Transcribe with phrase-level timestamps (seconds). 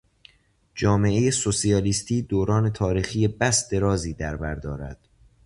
[0.75, 5.07] جامعهٔ سوسیالیستی دوران تاریخی بس درازی در بر دارد.